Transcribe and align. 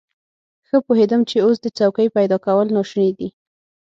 ښه 0.67 0.77
پوهېدم 0.85 1.21
چې 1.29 1.37
اوس 1.45 1.57
د 1.61 1.67
څوکۍ 1.77 2.07
پيدا 2.17 2.37
کول 2.45 2.67
ناشوني 2.75 3.11
دي. 3.19 3.29